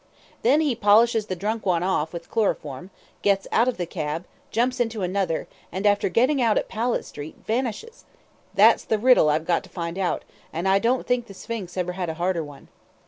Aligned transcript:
Then 0.41 0.61
he 0.61 0.73
polishes 0.73 1.27
the 1.27 1.35
drunk 1.35 1.63
one 1.63 1.83
off 1.83 2.11
with 2.11 2.31
chloroform, 2.31 2.89
gets 3.21 3.47
out 3.51 3.67
of 3.67 3.77
the 3.77 3.85
cab, 3.85 4.25
jumps 4.49 4.79
into 4.79 5.03
another, 5.03 5.47
and 5.71 5.85
after 5.85 6.09
getting 6.09 6.41
out 6.41 6.57
at 6.57 6.67
Powlett 6.67 7.05
Street, 7.05 7.35
vanishes 7.45 8.05
that's 8.51 8.83
the 8.83 8.97
riddle 8.97 9.29
I've 9.29 9.45
got 9.45 9.63
to 9.65 9.69
find 9.69 9.99
out, 9.99 10.23
and 10.51 10.67
I 10.67 10.79
don't 10.79 11.05
think 11.05 11.27
the 11.27 11.35
Sphinx 11.35 11.77
ever 11.77 11.91
had 11.91 12.09
a 12.09 12.15
harder 12.15 12.43
one. 12.43 12.69